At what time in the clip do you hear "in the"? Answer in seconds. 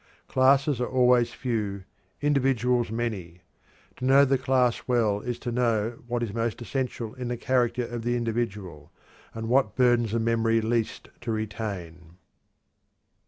7.13-7.37